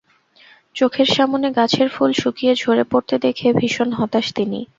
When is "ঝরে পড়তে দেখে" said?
2.55-3.47